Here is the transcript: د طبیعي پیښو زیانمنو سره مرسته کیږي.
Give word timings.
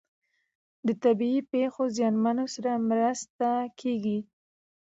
د 0.87 0.89
طبیعي 1.03 1.41
پیښو 1.53 1.83
زیانمنو 1.97 2.45
سره 2.55 2.71
مرسته 2.89 3.49
کیږي. 3.79 4.19